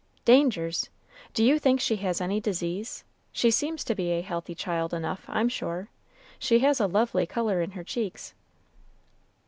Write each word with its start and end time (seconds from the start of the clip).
"Dangers! 0.25 0.89
Do 1.35 1.43
you 1.43 1.59
think 1.59 1.79
she 1.79 1.97
has 1.97 2.19
any 2.21 2.39
disease? 2.39 3.03
She 3.31 3.51
seems 3.51 3.83
to 3.83 3.93
be 3.93 4.09
a 4.09 4.21
healthy 4.21 4.55
child 4.55 4.95
enough, 4.95 5.23
I'm 5.27 5.47
sure. 5.47 5.91
She 6.39 6.57
has 6.57 6.79
a 6.79 6.87
lovely 6.87 7.27
color 7.27 7.61
in 7.61 7.69
her 7.77 7.83
cheeks." 7.83 8.33